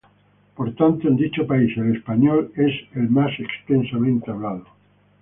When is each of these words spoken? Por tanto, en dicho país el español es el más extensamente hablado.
Por 0.55 0.73
tanto, 0.73 1.07
en 1.07 1.15
dicho 1.15 1.45
país 1.45 1.77
el 1.77 1.95
español 1.95 2.51
es 2.55 2.73
el 2.95 3.07
más 3.11 3.29
extensamente 3.39 4.31
hablado. 4.31 4.65